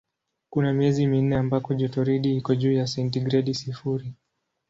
Kuna 0.49 0.73
miezi 0.73 1.07
minne 1.07 1.35
ambako 1.37 1.73
jotoridi 1.73 2.35
iko 2.37 2.55
juu 2.55 2.71
ya 2.73 2.87
sentigredi 2.87 3.53
sifuri. 3.53 4.13